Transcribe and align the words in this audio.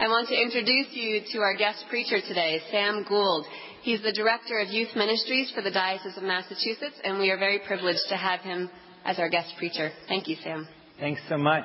I 0.00 0.06
want 0.06 0.28
to 0.28 0.40
introduce 0.40 0.86
you 0.92 1.22
to 1.32 1.38
our 1.40 1.56
guest 1.56 1.84
preacher 1.90 2.20
today, 2.20 2.60
Sam 2.70 3.04
Gould. 3.08 3.44
He's 3.82 4.00
the 4.00 4.12
Director 4.12 4.60
of 4.60 4.68
Youth 4.68 4.90
Ministries 4.94 5.50
for 5.52 5.60
the 5.60 5.72
Diocese 5.72 6.16
of 6.16 6.22
Massachusetts, 6.22 6.94
and 7.02 7.18
we 7.18 7.32
are 7.32 7.36
very 7.36 7.58
privileged 7.66 8.04
to 8.08 8.16
have 8.16 8.38
him 8.38 8.70
as 9.04 9.18
our 9.18 9.28
guest 9.28 9.48
preacher. 9.58 9.90
Thank 10.06 10.28
you, 10.28 10.36
Sam. 10.44 10.68
Thanks 11.00 11.20
so 11.28 11.36
much. 11.36 11.64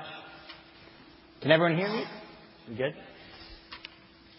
Can 1.44 1.52
everyone 1.52 1.78
hear 1.78 1.90
me? 1.90 2.06
We 2.70 2.76
good? 2.76 2.96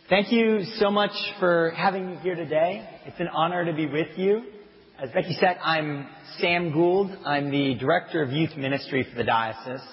Thank 0.08 0.32
you 0.32 0.64
so 0.80 0.90
much 0.90 1.12
for 1.38 1.70
having 1.76 2.10
me 2.10 2.16
here 2.16 2.34
today. 2.34 2.88
It's 3.06 3.20
an 3.20 3.28
honor 3.28 3.64
to 3.64 3.72
be 3.72 3.86
with 3.86 4.18
you. 4.18 4.42
As 5.00 5.10
Becky 5.10 5.36
said, 5.38 5.56
I'm 5.62 6.08
Sam 6.40 6.72
Gould. 6.72 7.16
I'm 7.24 7.48
the 7.52 7.76
Director 7.76 8.24
of 8.24 8.32
Youth 8.32 8.56
Ministry 8.56 9.06
for 9.08 9.16
the 9.16 9.24
Diocese. 9.24 9.86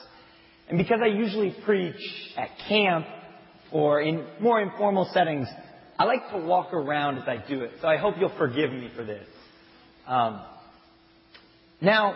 And 0.70 0.80
because 0.80 1.02
I 1.04 1.08
usually 1.08 1.56
preach 1.64 2.02
at 2.36 2.50
camp 2.68 3.06
or 3.72 4.02
in 4.02 4.26
more 4.40 4.62
informal 4.62 5.10
settings, 5.14 5.48
I 5.98 6.06
like 6.06 6.30
to 6.32 6.38
walk 6.40 6.74
around 6.74 7.18
as 7.18 7.28
I 7.28 7.44
do 7.48 7.62
it. 7.62 7.72
So 7.82 7.88
I 7.88 7.98
hope 7.98 8.16
you'll 8.20 8.36
forgive 8.38 8.72
me 8.72 8.90
for 8.96 9.04
this. 9.04 9.28
Um, 10.08 10.42
now, 11.80 12.16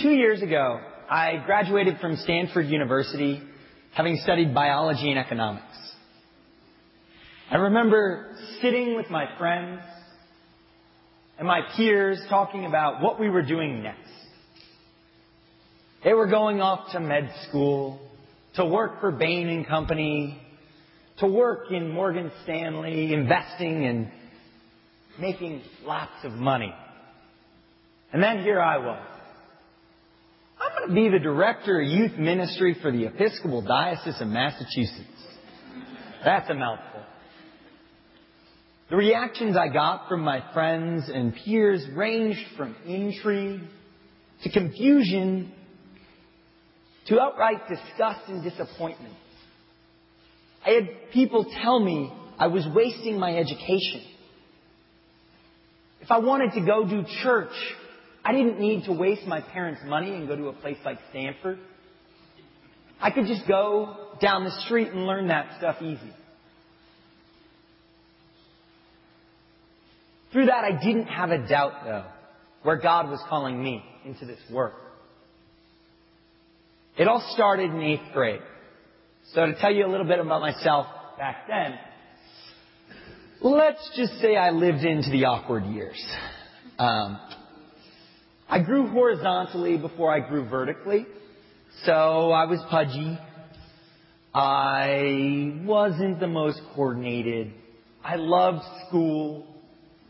two 0.00 0.10
years 0.10 0.42
ago, 0.42 0.80
I 1.08 1.42
graduated 1.44 1.98
from 2.00 2.16
Stanford 2.16 2.66
University 2.66 3.42
having 3.92 4.16
studied 4.22 4.54
biology 4.54 5.10
and 5.10 5.18
economics. 5.18 5.64
I 7.50 7.56
remember 7.56 8.36
sitting 8.60 8.96
with 8.96 9.10
my 9.10 9.26
friends 9.38 9.80
and 11.38 11.46
my 11.46 11.60
peers 11.76 12.20
talking 12.28 12.64
about 12.64 13.02
what 13.02 13.20
we 13.20 13.28
were 13.28 13.42
doing 13.42 13.82
next. 13.82 14.00
They 16.02 16.12
were 16.12 16.26
going 16.26 16.60
off 16.60 16.92
to 16.92 17.00
med 17.00 17.30
school, 17.48 18.00
to 18.56 18.66
work 18.66 19.00
for 19.00 19.10
Bain 19.10 19.48
and 19.48 19.66
Company, 19.66 20.40
to 21.18 21.26
work 21.26 21.70
in 21.70 21.90
Morgan 21.90 22.30
Stanley, 22.42 23.12
investing 23.12 23.86
and 23.86 24.10
making 25.18 25.62
lots 25.84 26.24
of 26.24 26.32
money. 26.32 26.74
And 28.12 28.22
then 28.22 28.42
here 28.42 28.60
I 28.60 28.78
was. 28.78 29.06
I'm 30.60 30.70
going 30.78 30.88
to 30.88 30.94
be 30.94 31.16
the 31.16 31.22
director 31.22 31.80
of 31.80 31.88
youth 31.88 32.16
ministry 32.16 32.76
for 32.80 32.90
the 32.90 33.06
Episcopal 33.06 33.62
Diocese 33.62 34.20
of 34.20 34.28
Massachusetts. 34.28 35.08
That's 36.24 36.48
a 36.48 36.54
mouthful. 36.54 37.02
The 38.90 38.96
reactions 38.96 39.56
I 39.56 39.72
got 39.72 40.08
from 40.08 40.20
my 40.20 40.42
friends 40.52 41.10
and 41.12 41.34
peers 41.34 41.84
ranged 41.94 42.44
from 42.56 42.76
intrigue 42.86 43.62
to 44.42 44.50
confusion 44.50 45.52
to 47.06 47.20
outright 47.20 47.68
disgust 47.68 48.28
and 48.28 48.42
disappointment. 48.42 49.14
I 50.64 50.70
had 50.70 51.12
people 51.12 51.44
tell 51.62 51.78
me 51.78 52.12
I 52.38 52.46
was 52.46 52.66
wasting 52.74 53.18
my 53.18 53.36
education. 53.36 54.02
If 56.00 56.10
I 56.10 56.18
wanted 56.18 56.52
to 56.52 56.66
go 56.66 56.86
do 56.86 57.04
church, 57.22 57.52
I 58.24 58.32
didn't 58.32 58.58
need 58.58 58.84
to 58.84 58.92
waste 58.92 59.26
my 59.26 59.40
parents' 59.40 59.82
money 59.86 60.14
and 60.14 60.26
go 60.26 60.36
to 60.36 60.48
a 60.48 60.52
place 60.52 60.78
like 60.84 60.98
Stanford. 61.10 61.58
I 63.00 63.10
could 63.10 63.26
just 63.26 63.46
go 63.46 64.16
down 64.20 64.44
the 64.44 64.62
street 64.64 64.88
and 64.88 65.06
learn 65.06 65.28
that 65.28 65.58
stuff 65.58 65.76
easy. 65.82 66.12
Through 70.32 70.46
that, 70.46 70.64
I 70.64 70.72
didn't 70.82 71.06
have 71.06 71.30
a 71.30 71.46
doubt, 71.46 71.84
though, 71.84 72.06
where 72.62 72.76
God 72.76 73.08
was 73.08 73.20
calling 73.28 73.62
me 73.62 73.84
into 74.04 74.24
this 74.24 74.40
work. 74.50 74.74
It 76.96 77.06
all 77.06 77.24
started 77.34 77.70
in 77.70 77.80
eighth 77.80 78.12
grade. 78.12 78.40
So 79.32 79.46
to 79.46 79.54
tell 79.58 79.72
you 79.72 79.86
a 79.86 79.90
little 79.90 80.06
bit 80.06 80.18
about 80.18 80.42
myself 80.42 80.86
back 81.16 81.48
then, 81.48 81.78
let's 83.40 83.90
just 83.96 84.20
say 84.20 84.36
I 84.36 84.50
lived 84.50 84.84
into 84.84 85.10
the 85.10 85.24
awkward 85.24 85.64
years. 85.64 86.00
Um, 86.78 87.18
I 88.48 88.60
grew 88.60 88.88
horizontally 88.88 89.78
before 89.78 90.12
I 90.12 90.20
grew 90.20 90.48
vertically. 90.48 91.06
So 91.84 92.30
I 92.30 92.44
was 92.44 92.62
pudgy. 92.70 93.18
I 94.34 95.60
wasn't 95.64 96.20
the 96.20 96.28
most 96.28 96.60
coordinated. 96.74 97.52
I 98.04 98.16
loved 98.16 98.62
school. 98.86 99.46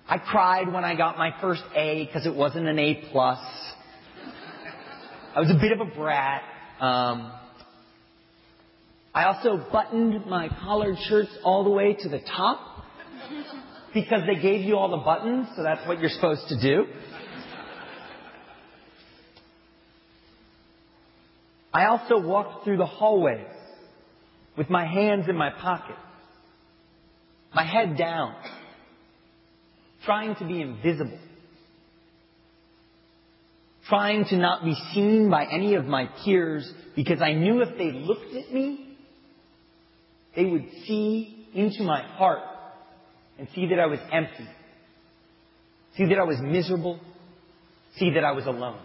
I 0.09 0.19
cried 0.19 0.73
when 0.73 0.85
I 0.85 0.97
got 0.97 1.17
my 1.17 1.35
first 1.41 1.63
A 1.77 2.05
because 2.05 2.27
it 2.27 2.35
wasn't 2.35 2.67
an 2.67 2.79
A 2.79 3.05
plus. 3.13 3.39
I 5.35 5.41
was 5.41 5.51
a 5.51 5.59
bit 5.61 5.73
of 5.73 5.81
a 5.81 5.91
brat. 5.95 6.43
Um, 6.81 7.33
I 9.15 9.25
also 9.27 9.65
buttoned 9.71 10.27
my 10.27 10.49
collared 10.49 10.99
shirts 11.09 11.31
all 11.45 11.63
the 11.63 11.71
way 11.71 11.95
to 11.95 12.09
the 12.09 12.19
top 12.19 12.85
because 13.95 14.23
they 14.27 14.43
gave 14.43 14.63
you 14.63 14.77
all 14.77 14.91
the 14.91 15.05
buttons, 15.05 15.47
so 15.55 15.63
that's 15.63 15.87
what 15.87 16.01
you're 16.01 16.11
supposed 16.11 16.49
to 16.49 16.61
do. 16.61 16.87
I 21.73 21.87
also 21.87 22.19
walked 22.19 22.65
through 22.65 22.79
the 22.79 22.87
hallways 22.87 23.47
with 24.57 24.69
my 24.69 24.85
hands 24.85 25.27
in 25.29 25.37
my 25.37 25.51
pockets, 25.51 25.99
my 27.55 27.65
head 27.65 27.97
down, 27.97 28.35
trying 30.05 30.35
to 30.37 30.45
be 30.45 30.61
invisible, 30.61 31.19
trying 33.89 34.25
to 34.27 34.37
not 34.37 34.65
be 34.65 34.75
seen 34.93 35.31
by 35.31 35.47
any 35.47 35.75
of 35.75 35.85
my 35.85 36.09
peers 36.25 36.69
because 36.97 37.21
I 37.23 37.35
knew 37.35 37.61
if 37.63 37.77
they 37.79 37.93
looked 37.93 38.35
at 38.35 38.53
me, 38.53 38.84
they 40.37 40.45
would 40.45 40.67
see 40.87 41.49
into 41.55 41.83
my 41.83 42.03
heart 42.03 42.43
and 43.39 43.49
see 43.55 43.69
that 43.69 43.79
I 43.79 43.87
was 43.87 43.99
empty, 44.13 44.49
see 45.97 46.07
that 46.07 46.19
I 46.19 46.25
was 46.25 46.39
miserable, 46.41 47.01
see 47.97 48.11
that 48.15 48.25
I 48.25 48.33
was 48.33 48.47
alone. 48.47 48.81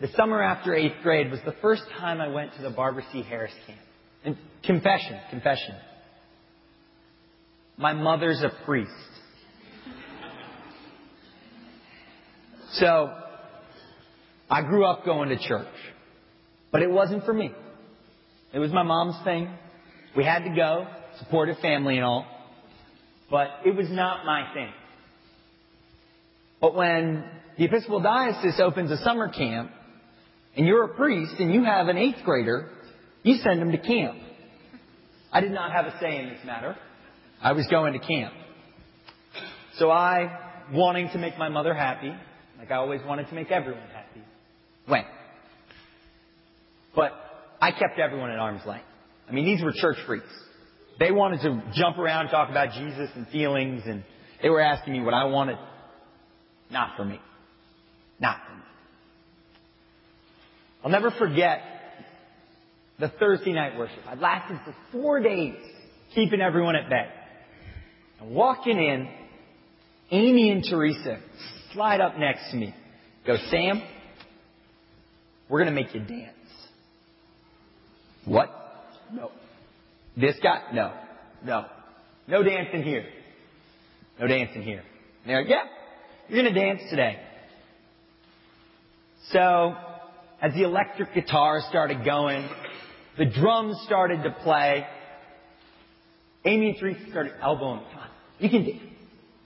The 0.00 0.08
summer 0.16 0.40
after 0.40 0.74
eighth 0.74 1.02
grade 1.02 1.30
was 1.30 1.40
the 1.44 1.54
first 1.60 1.82
time 1.98 2.20
I 2.20 2.28
went 2.28 2.54
to 2.54 2.62
the 2.62 2.70
Barbara 2.70 3.02
C. 3.12 3.22
Harris 3.22 3.52
camp. 3.66 3.80
And 4.24 4.36
confession, 4.64 5.18
confession. 5.30 5.74
My 7.76 7.92
mother's 7.94 8.42
a 8.42 8.50
priest. 8.64 8.90
So, 12.74 13.12
I 14.50 14.62
grew 14.62 14.84
up 14.84 15.04
going 15.04 15.30
to 15.30 15.38
church. 15.38 15.66
But 16.70 16.82
it 16.82 16.90
wasn't 16.90 17.24
for 17.24 17.32
me. 17.32 17.52
It 18.52 18.58
was 18.58 18.72
my 18.72 18.82
mom's 18.82 19.16
thing. 19.24 19.50
We 20.16 20.24
had 20.24 20.44
to 20.44 20.54
go, 20.54 20.86
supported 21.18 21.58
family 21.58 21.96
and 21.96 22.04
all. 22.04 22.26
But 23.30 23.48
it 23.64 23.74
was 23.74 23.88
not 23.90 24.24
my 24.24 24.52
thing. 24.54 24.72
But 26.60 26.74
when 26.74 27.24
the 27.56 27.64
Episcopal 27.64 28.00
Diocese 28.00 28.60
opens 28.60 28.90
a 28.90 28.96
summer 28.98 29.28
camp, 29.28 29.70
and 30.56 30.66
you're 30.66 30.84
a 30.84 30.94
priest 30.94 31.34
and 31.38 31.52
you 31.52 31.64
have 31.64 31.88
an 31.88 31.96
eighth 31.96 32.24
grader, 32.24 32.70
you 33.22 33.36
send 33.36 33.60
them 33.60 33.70
to 33.70 33.78
camp. 33.78 34.18
I 35.32 35.40
did 35.40 35.52
not 35.52 35.72
have 35.72 35.86
a 35.86 35.98
say 36.00 36.18
in 36.18 36.28
this 36.30 36.38
matter. 36.44 36.76
I 37.40 37.52
was 37.52 37.66
going 37.68 37.92
to 37.92 37.98
camp. 37.98 38.34
So 39.76 39.90
I, 39.90 40.38
wanting 40.72 41.10
to 41.10 41.18
make 41.18 41.38
my 41.38 41.48
mother 41.48 41.74
happy, 41.74 42.12
like 42.58 42.70
I 42.70 42.76
always 42.76 43.00
wanted 43.06 43.28
to 43.28 43.34
make 43.34 43.50
everyone 43.50 43.88
happy, 43.92 44.22
went. 44.88 45.06
But 46.98 47.12
I 47.60 47.70
kept 47.70 48.00
everyone 48.00 48.32
at 48.32 48.40
arm's 48.40 48.66
length. 48.66 48.84
I 49.28 49.32
mean, 49.32 49.44
these 49.44 49.62
were 49.62 49.70
church 49.72 49.98
freaks. 50.04 50.26
They 50.98 51.12
wanted 51.12 51.42
to 51.42 51.62
jump 51.76 51.96
around 51.96 52.22
and 52.22 52.30
talk 52.30 52.50
about 52.50 52.72
Jesus 52.72 53.08
and 53.14 53.28
feelings, 53.28 53.82
and 53.86 54.02
they 54.42 54.50
were 54.50 54.60
asking 54.60 54.94
me 54.94 55.00
what 55.00 55.14
I 55.14 55.26
wanted. 55.26 55.58
Not 56.72 56.96
for 56.96 57.04
me. 57.04 57.20
Not 58.18 58.38
for 58.44 58.56
me. 58.56 58.62
I'll 60.82 60.90
never 60.90 61.12
forget 61.12 61.60
the 62.98 63.10
Thursday 63.10 63.52
night 63.52 63.78
worship. 63.78 64.00
I 64.04 64.16
lasted 64.16 64.58
for 64.64 64.74
four 64.90 65.20
days 65.20 65.54
keeping 66.16 66.40
everyone 66.40 66.74
at 66.74 66.90
bay. 66.90 67.06
And 68.20 68.34
walking 68.34 68.76
in, 68.76 69.08
Amy 70.10 70.50
and 70.50 70.64
Teresa 70.68 71.20
slide 71.74 72.00
up 72.00 72.18
next 72.18 72.50
to 72.50 72.56
me. 72.56 72.74
Go, 73.24 73.36
Sam, 73.50 73.84
we're 75.48 75.62
going 75.62 75.72
to 75.72 75.80
make 75.80 75.94
you 75.94 76.00
dance. 76.00 76.37
What? 78.28 78.50
No. 79.12 79.30
This 80.16 80.36
guy? 80.42 80.62
No. 80.74 80.92
No. 81.44 81.64
No 82.26 82.42
dancing 82.42 82.82
here. 82.82 83.06
No 84.20 84.26
dancing 84.26 84.62
here. 84.62 84.82
And 85.22 85.30
they're 85.30 85.40
like, 85.40 85.50
yeah, 85.50 85.64
you're 86.28 86.42
going 86.42 86.52
to 86.52 86.60
dance 86.60 86.80
today. 86.90 87.18
So, 89.32 89.74
as 90.42 90.52
the 90.54 90.62
electric 90.62 91.14
guitar 91.14 91.60
started 91.68 92.04
going, 92.04 92.48
the 93.16 93.26
drums 93.26 93.76
started 93.86 94.22
to 94.22 94.30
play, 94.42 94.86
Amy 96.44 96.70
and 96.70 96.78
Teresa 96.78 97.10
started 97.10 97.32
elbowing. 97.42 97.80
Come 97.90 98.00
on, 98.00 98.08
you 98.38 98.48
can 98.48 98.64
dance. 98.64 98.82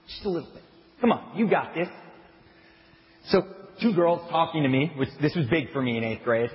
Just 0.08 0.24
a 0.24 0.28
little 0.28 0.50
bit. 0.52 0.62
Come 1.00 1.12
on, 1.12 1.36
you 1.36 1.48
got 1.48 1.74
this. 1.74 1.88
So, 3.28 3.42
two 3.80 3.94
girls 3.94 4.28
talking 4.30 4.62
to 4.64 4.68
me, 4.68 4.92
which 4.96 5.08
this 5.20 5.34
was 5.34 5.46
big 5.48 5.72
for 5.72 5.80
me 5.80 5.98
in 5.98 6.04
eighth 6.04 6.24
grade. 6.24 6.50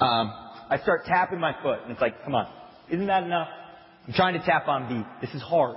Um, 0.00 0.32
I 0.68 0.78
start 0.78 1.04
tapping 1.06 1.40
my 1.40 1.54
foot, 1.62 1.80
and 1.82 1.92
it's 1.92 2.00
like, 2.00 2.24
come 2.24 2.34
on, 2.34 2.48
isn't 2.90 3.06
that 3.06 3.22
enough? 3.22 3.48
I'm 4.06 4.12
trying 4.12 4.34
to 4.34 4.44
tap 4.44 4.68
on 4.68 4.88
beat. 4.88 5.06
This 5.20 5.34
is 5.34 5.42
hard. 5.42 5.76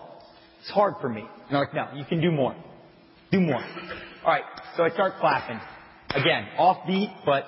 It's 0.61 0.69
hard 0.71 0.95
for 1.01 1.09
me. 1.09 1.21
And 1.21 1.51
they're 1.51 1.59
like, 1.59 1.73
no, 1.73 1.87
you 1.95 2.05
can 2.05 2.21
do 2.21 2.31
more. 2.31 2.55
Do 3.31 3.39
more. 3.39 3.63
All 4.25 4.31
right, 4.31 4.43
so 4.75 4.83
I 4.83 4.89
start 4.89 5.13
clapping. 5.19 5.59
Again, 6.09 6.47
off 6.57 6.85
beat, 6.87 7.09
but 7.25 7.45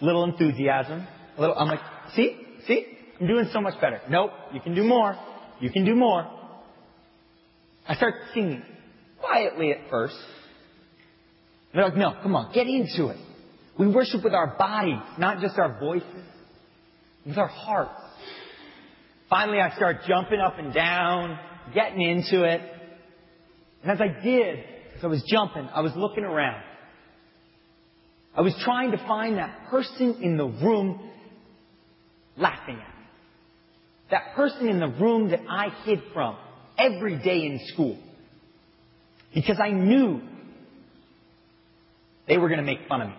little 0.00 0.24
enthusiasm. 0.24 1.06
A 1.36 1.40
little, 1.40 1.56
I'm 1.58 1.68
like, 1.68 1.80
see? 2.14 2.36
See? 2.66 2.86
I'm 3.20 3.26
doing 3.26 3.48
so 3.52 3.60
much 3.60 3.80
better. 3.80 4.00
Nope, 4.08 4.30
you 4.52 4.60
can 4.60 4.74
do 4.74 4.84
more. 4.84 5.16
You 5.60 5.70
can 5.70 5.84
do 5.84 5.94
more. 5.94 6.26
I 7.86 7.94
start 7.96 8.14
singing. 8.32 8.62
Quietly 9.20 9.72
at 9.72 9.90
first. 9.90 10.16
They're 11.74 11.84
like, 11.84 11.96
no, 11.96 12.14
come 12.22 12.34
on, 12.34 12.52
get 12.54 12.66
into 12.66 13.08
it. 13.08 13.18
We 13.78 13.88
worship 13.88 14.24
with 14.24 14.34
our 14.34 14.56
body, 14.58 15.00
not 15.18 15.40
just 15.40 15.58
our 15.58 15.78
voices. 15.78 16.24
With 17.26 17.38
our 17.38 17.48
hearts. 17.48 18.00
Finally, 19.28 19.60
I 19.60 19.74
start 19.76 19.98
jumping 20.06 20.40
up 20.40 20.58
and 20.58 20.72
down, 20.72 21.38
getting 21.74 22.00
into 22.00 22.44
it. 22.44 22.60
And 23.82 23.92
as 23.92 24.00
I 24.00 24.22
did, 24.22 24.58
as 24.96 25.04
I 25.04 25.06
was 25.06 25.22
jumping, 25.28 25.68
I 25.72 25.80
was 25.80 25.92
looking 25.94 26.24
around. 26.24 26.62
I 28.34 28.40
was 28.40 28.54
trying 28.62 28.92
to 28.92 28.98
find 28.98 29.36
that 29.38 29.68
person 29.70 30.18
in 30.22 30.36
the 30.36 30.46
room 30.46 31.10
laughing 32.36 32.76
at 32.76 32.98
me. 32.98 33.04
That 34.10 34.34
person 34.34 34.68
in 34.68 34.80
the 34.80 34.88
room 34.88 35.30
that 35.30 35.40
I 35.48 35.68
hid 35.84 36.00
from 36.14 36.36
every 36.78 37.18
day 37.18 37.44
in 37.44 37.60
school. 37.66 37.98
Because 39.34 39.58
I 39.62 39.70
knew 39.70 40.22
they 42.26 42.38
were 42.38 42.48
going 42.48 42.60
to 42.60 42.64
make 42.64 42.88
fun 42.88 43.02
of 43.02 43.08
me. 43.08 43.14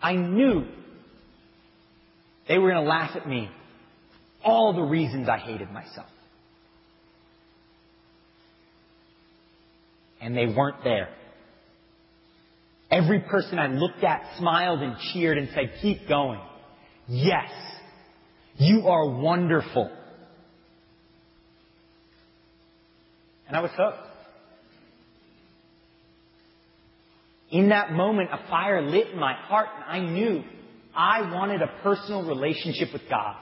I 0.00 0.14
knew 0.14 0.66
they 2.48 2.58
were 2.58 2.70
going 2.70 2.84
to 2.84 2.88
laugh 2.88 3.16
at 3.16 3.28
me. 3.28 3.50
All 4.44 4.72
the 4.74 4.82
reasons 4.82 5.28
I 5.28 5.38
hated 5.38 5.70
myself. 5.70 6.06
And 10.20 10.36
they 10.36 10.46
weren't 10.46 10.82
there. 10.84 11.08
Every 12.90 13.20
person 13.20 13.58
I 13.58 13.66
looked 13.66 14.04
at 14.04 14.38
smiled 14.38 14.80
and 14.80 14.96
cheered 15.12 15.38
and 15.38 15.48
said, 15.54 15.72
keep 15.82 16.08
going. 16.08 16.40
Yes, 17.08 17.50
you 18.56 18.86
are 18.86 19.08
wonderful. 19.08 19.90
And 23.48 23.56
I 23.56 23.60
was 23.60 23.70
hooked. 23.76 23.98
In 27.50 27.68
that 27.68 27.92
moment, 27.92 28.30
a 28.32 28.48
fire 28.48 28.82
lit 28.82 29.08
in 29.12 29.18
my 29.18 29.34
heart 29.34 29.68
and 29.74 29.84
I 29.84 30.10
knew 30.10 30.42
I 30.96 31.32
wanted 31.32 31.62
a 31.62 31.70
personal 31.82 32.26
relationship 32.26 32.92
with 32.92 33.02
God. 33.08 33.36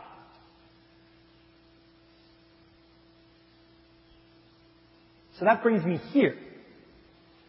So 5.38 5.44
that 5.44 5.62
brings 5.62 5.84
me 5.84 5.98
here. 6.12 6.36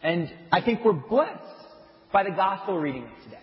And 0.02 0.32
I 0.52 0.60
think 0.60 0.84
we're 0.84 0.92
blessed 0.92 1.42
by 2.12 2.24
the 2.24 2.30
gospel 2.30 2.78
reading 2.78 3.08
today. 3.24 3.36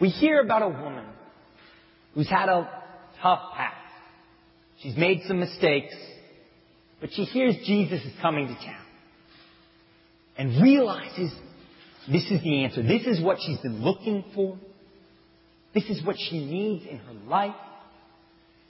We 0.00 0.08
hear 0.08 0.40
about 0.40 0.62
a 0.62 0.68
woman 0.68 1.06
who's 2.14 2.28
had 2.28 2.48
a 2.48 2.68
tough 3.22 3.40
past. 3.54 3.74
She's 4.80 4.96
made 4.96 5.22
some 5.26 5.40
mistakes, 5.40 5.94
but 7.00 7.10
she 7.12 7.24
hears 7.24 7.56
Jesus 7.64 8.04
is 8.04 8.12
coming 8.20 8.48
to 8.48 8.54
town 8.54 8.84
and 10.36 10.62
realizes 10.62 11.32
this 12.10 12.30
is 12.30 12.42
the 12.42 12.64
answer. 12.64 12.82
This 12.82 13.06
is 13.06 13.22
what 13.22 13.38
she's 13.44 13.58
been 13.58 13.82
looking 13.82 14.24
for. 14.34 14.58
This 15.76 15.90
is 15.90 16.02
what 16.06 16.16
she 16.18 16.42
needs 16.42 16.86
in 16.86 16.96
her 16.96 17.12
life. 17.28 17.54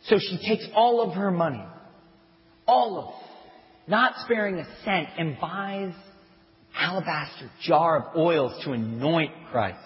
So 0.06 0.18
she 0.18 0.38
takes 0.38 0.66
all 0.74 1.00
of 1.08 1.14
her 1.14 1.30
money, 1.30 1.62
all 2.66 2.98
of 2.98 3.08
it, 3.10 3.90
not 3.90 4.14
sparing 4.24 4.58
a 4.58 4.66
cent, 4.84 5.10
and 5.16 5.38
buys 5.40 5.92
alabaster 6.76 7.48
jar 7.62 8.00
of 8.00 8.16
oils 8.16 8.60
to 8.64 8.72
anoint 8.72 9.30
Christ. 9.52 9.78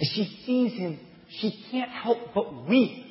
As 0.00 0.08
she 0.14 0.42
sees 0.46 0.72
him, 0.78 1.00
she 1.40 1.52
can't 1.72 1.90
help 1.90 2.32
but 2.32 2.68
weep, 2.68 3.04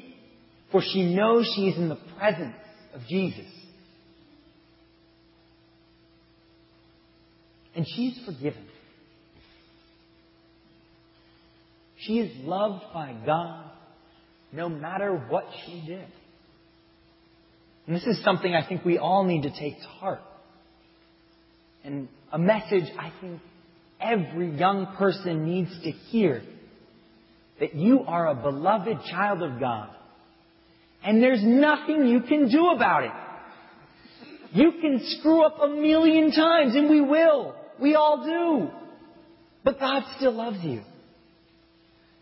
for 0.72 0.82
she 0.82 1.14
knows 1.14 1.52
she 1.54 1.68
is 1.68 1.78
in 1.78 1.90
the 1.90 2.00
presence 2.18 2.56
of 2.94 3.02
Jesus. 3.10 3.52
And 7.76 7.86
she's 7.86 8.18
forgiven. 8.26 8.66
She 12.02 12.20
is 12.20 12.32
loved 12.46 12.84
by 12.94 13.16
God 13.26 13.72
no 14.52 14.70
matter 14.70 15.16
what 15.30 15.46
she 15.66 15.84
did. 15.86 16.06
And 17.88 17.96
this 17.96 18.04
is 18.04 18.24
something 18.24 18.54
I 18.54 18.68
think 18.68 18.84
we 18.84 18.98
all 18.98 19.24
need 19.24 19.44
to 19.44 19.50
take 19.52 19.80
to 19.80 19.88
heart. 19.88 20.22
And 21.84 22.08
a 22.32 22.40
message 22.40 22.86
I 22.98 23.12
think 23.22 23.40
every 24.00 24.56
young 24.56 24.96
person 24.98 25.46
needs 25.46 25.72
to 25.84 25.92
hear. 25.92 26.42
That 27.60 27.76
you 27.76 28.02
are 28.02 28.28
a 28.28 28.36
beloved 28.36 29.06
child 29.10 29.44
of 29.44 29.60
God. 29.60 29.90
And 31.04 31.22
there's 31.22 31.44
nothing 31.44 32.08
you 32.08 32.22
can 32.22 32.50
do 32.50 32.70
about 32.70 33.04
it. 33.04 33.12
You 34.54 34.74
can 34.82 35.00
screw 35.04 35.44
up 35.44 35.58
a 35.62 35.68
million 35.68 36.32
times, 36.32 36.76
and 36.76 36.90
we 36.90 37.02
will. 37.02 37.56
We 37.80 37.96
all 37.96 38.26
do. 38.26 38.72
But 39.64 39.80
God 39.80 40.04
still 40.18 40.34
loves 40.34 40.64
you. 40.64 40.82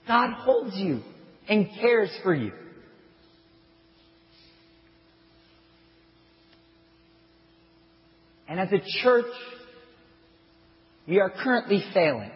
God 0.10 0.34
holds 0.40 0.76
you 0.76 1.02
and 1.48 1.68
cares 1.80 2.10
for 2.24 2.34
you. 2.34 2.52
And 8.48 8.60
as 8.60 8.70
a 8.72 8.80
church, 9.04 9.32
we 11.08 11.20
are 11.20 11.30
currently 11.30 11.84
failing. 11.94 12.32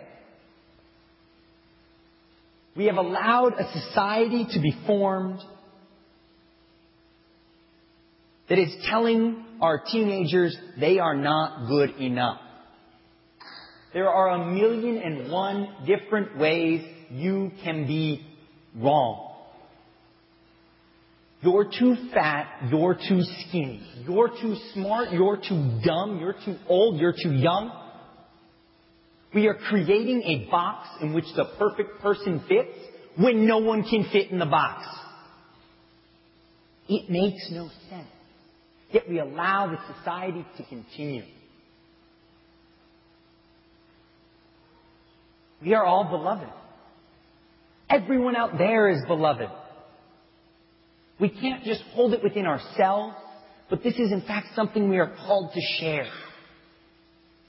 We 2.78 2.86
have 2.86 2.98
allowed 2.98 3.54
a 3.54 3.72
society 3.74 4.46
to 4.52 4.60
be 4.60 4.76
formed 4.86 5.40
that 8.50 8.60
is 8.60 8.70
telling 8.88 9.44
our 9.60 9.84
teenagers 9.92 10.56
they 10.80 11.00
are 11.00 11.16
not 11.16 11.68
good 11.68 12.00
enough. 12.00 12.40
There 13.94 14.10
are 14.10 14.30
a 14.30 14.54
million 14.54 14.98
and 15.00 15.32
one 15.32 15.70
different 15.88 16.38
ways 16.38 16.93
you 17.14 17.52
can 17.64 17.86
be 17.86 18.26
wrong. 18.76 19.30
You're 21.42 21.66
too 21.66 21.96
fat, 22.14 22.70
you're 22.72 22.96
too 22.96 23.22
skinny, 23.22 23.86
you're 24.08 24.30
too 24.30 24.56
smart, 24.74 25.12
you're 25.12 25.38
too 25.38 25.80
dumb, 25.86 26.20
you're 26.20 26.36
too 26.46 26.56
old, 26.68 27.00
you're 27.00 27.14
too 27.14 27.34
young. 27.34 27.72
We 29.36 29.48
are 29.48 29.56
creating 29.56 30.24
a 30.24 30.50
box 30.50 30.88
in 31.02 31.14
which 31.14 31.26
the 31.36 31.46
perfect 31.58 32.02
person 32.02 32.44
fits 32.48 32.78
when 33.18 33.46
no 33.46 33.58
one 33.58 33.84
can 33.84 34.08
fit 34.12 34.32
in 34.32 34.40
the 34.40 34.46
box. 34.46 34.86
It 36.88 37.10
makes 37.10 37.50
no 37.52 37.70
sense. 37.90 38.08
Yet 38.92 39.10
we 39.10 39.20
allow 39.20 39.68
the 39.68 39.96
society 39.96 40.46
to 40.58 40.64
continue. 40.64 41.24
We 45.62 45.74
are 45.74 45.86
all 45.86 46.06
beloved. 46.10 46.50
Everyone 47.90 48.36
out 48.36 48.58
there 48.58 48.90
is 48.90 49.00
beloved. 49.08 49.50
We 51.20 51.30
can't 51.30 51.64
just 51.64 51.82
hold 51.94 52.14
it 52.14 52.24
within 52.24 52.46
ourselves, 52.46 53.16
but 53.70 53.84
this 53.84 53.94
is 53.94 54.12
in 54.12 54.22
fact 54.22 54.48
something 54.56 54.90
we 54.90 54.98
are 54.98 55.16
called 55.26 55.52
to 55.54 55.62
share. 55.80 56.08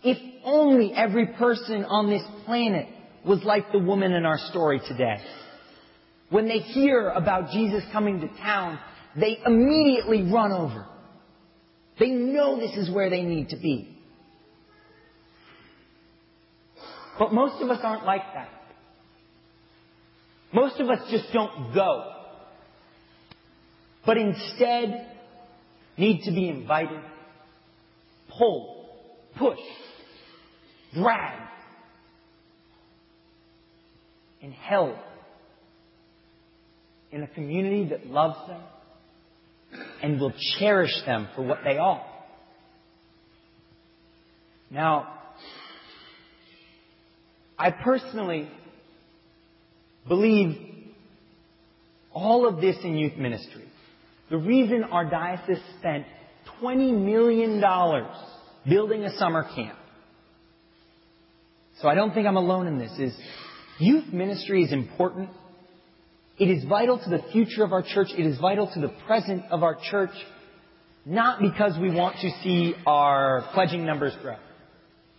If 0.03 0.19
only 0.45 0.93
every 0.95 1.29
person 1.29 1.85
on 1.85 2.11
this 2.11 2.23
planet 2.45 2.89
was 3.25 3.43
like 3.43 3.73
the 3.73 3.79
woman 3.79 4.13
in 4.13 4.27
our 4.27 4.39
story 4.51 4.81
today. 4.87 5.17
When 6.31 6.47
they 6.47 6.59
hear 6.59 7.09
about 7.09 7.51
Jesus 7.51 7.83
coming 7.93 8.21
to 8.21 8.29
town, 8.43 8.79
they 9.19 9.39
immediately 9.47 10.31
run 10.31 10.53
over. 10.53 10.87
They 11.99 12.11
know 12.11 12.59
this 12.59 12.77
is 12.77 12.91
where 12.91 13.09
they 13.09 13.23
need 13.23 13.51
to 13.51 13.57
be. 13.57 13.97
But 17.19 17.33
most 17.33 17.63
of 17.63 17.71
us 17.71 17.81
aren't 17.83 18.05
like 18.05 18.23
that. 18.35 18.49
Most 20.55 20.79
of 20.79 20.89
us 20.89 21.01
just 21.11 21.33
don't 21.33 21.75
go. 21.75 22.13
But 24.07 24.17
instead 24.17 25.09
need 25.97 26.23
to 26.25 26.31
be 26.31 26.49
invited, 26.49 27.01
pulled, 28.39 28.87
pushed, 29.37 29.61
dragged, 30.95 31.51
and 34.43 34.53
held 34.53 34.97
in 37.11 37.23
a 37.23 37.29
community 37.29 37.89
that 37.91 38.07
loves 38.07 38.37
them 38.47 38.61
and 40.03 40.21
will 40.21 40.35
cherish 40.59 40.95
them 41.07 41.29
for 41.35 41.43
what 41.43 41.59
they 41.65 41.79
are. 41.79 42.05
Now, 44.71 45.09
I 47.59 47.71
personally 47.71 48.49
believe 50.09 50.57
all 52.13 52.47
of 52.47 52.61
this 52.61 52.77
in 52.85 52.97
youth 52.97 53.17
ministry. 53.17 53.65
The 54.31 54.37
reason 54.39 54.85
our 54.85 55.05
diocese 55.05 55.59
spent 55.79 56.07
$20 56.63 57.05
million 57.05 57.63
building 58.67 59.05
a 59.05 59.17
summer 59.19 59.45
camp. 59.55 59.79
So 61.81 61.89
I 61.89 61.95
don't 61.95 62.15
think 62.15 62.27
I'm 62.27 62.37
alone 62.37 62.67
in 62.67 62.79
this 62.79 62.93
is 62.99 63.15
youth 63.79 64.13
ministry 64.13 64.63
is 64.63 64.73
important. 64.73 65.31
It 66.39 66.47
is 66.49 66.65
vital 66.65 66.99
to 66.99 67.11
the 67.11 67.23
future 67.33 67.65
of 67.65 67.73
our 67.73 67.83
church. 67.83 68.09
It 68.17 68.27
is 68.27 68.39
vital 68.39 68.71
to 68.73 68.81
the 68.81 68.93
present 69.07 69.45
of 69.51 69.63
our 69.63 69.77
church. 69.91 70.11
Not 71.05 71.41
because 71.41 71.79
we 71.79 71.91
want 71.91 72.17
to 72.21 72.31
see 72.43 72.75
our 72.87 73.45
pledging 73.53 73.85
numbers 73.85 74.15
grow. 74.23 74.37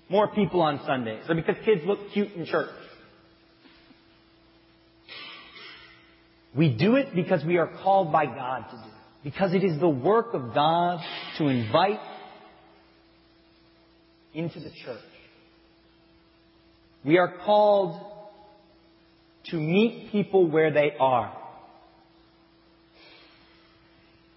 More 0.10 0.34
people 0.34 0.62
on 0.62 0.80
Sundays. 0.86 1.24
Or 1.30 1.36
because 1.36 1.56
kids 1.64 1.82
look 1.86 2.00
cute 2.14 2.32
in 2.34 2.46
church. 2.46 2.70
We 6.56 6.70
do 6.70 6.96
it 6.96 7.14
because 7.14 7.44
we 7.44 7.58
are 7.58 7.70
called 7.84 8.12
by 8.12 8.26
God 8.26 8.66
to 8.70 8.78
do 8.78 8.84
it. 8.84 8.92
Because 9.24 9.54
it 9.54 9.64
is 9.64 9.80
the 9.80 9.90
work 9.90 10.34
of 10.34 10.54
God 10.54 11.04
to 11.38 11.48
invite 11.48 12.00
into 14.34 14.60
the 14.60 14.70
church. 14.86 15.00
We 17.04 17.18
are 17.18 17.34
called 17.44 18.00
to 19.46 19.58
meet 19.58 20.12
people 20.12 20.50
where 20.50 20.72
they 20.72 20.94
are. 21.00 21.36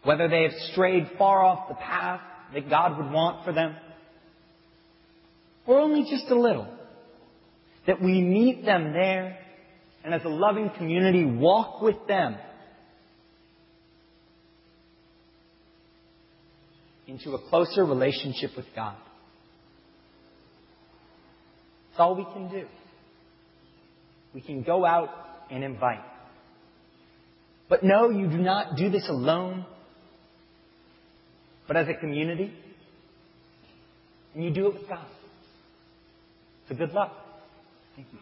Whether 0.04 0.28
they 0.28 0.42
have 0.42 0.52
strayed 0.72 1.10
far 1.18 1.44
off 1.44 1.68
the 1.68 1.74
path 1.74 2.20
that 2.54 2.68
God 2.70 2.98
would 2.98 3.10
want 3.12 3.44
for 3.44 3.52
them, 3.52 3.76
or 5.66 5.78
only 5.78 6.10
just 6.10 6.30
a 6.30 6.34
little. 6.34 6.66
That 7.86 8.02
we 8.02 8.20
meet 8.22 8.64
them 8.64 8.92
there 8.92 9.38
and 10.04 10.14
as 10.14 10.24
a 10.24 10.28
loving 10.28 10.70
community 10.76 11.24
walk 11.24 11.82
with 11.82 11.96
them 12.06 12.36
into 17.06 17.32
a 17.32 17.48
closer 17.48 17.84
relationship 17.84 18.50
with 18.56 18.66
God. 18.76 18.96
It's 21.90 21.98
all 21.98 22.14
we 22.14 22.24
can 22.24 22.48
do. 22.48 22.66
We 24.34 24.40
can 24.40 24.62
go 24.62 24.84
out 24.84 25.08
and 25.50 25.64
invite. 25.64 26.04
But 27.68 27.82
no, 27.82 28.10
you 28.10 28.28
do 28.28 28.38
not 28.38 28.76
do 28.76 28.90
this 28.90 29.08
alone, 29.08 29.66
but 31.66 31.76
as 31.76 31.88
a 31.88 31.94
community. 31.94 32.52
And 34.34 34.44
you 34.44 34.50
do 34.50 34.68
it 34.68 34.74
with 34.74 34.88
God. 34.88 35.06
So 36.68 36.74
good 36.74 36.92
luck. 36.92 37.12
Thank 37.96 38.08
you. 38.12 38.18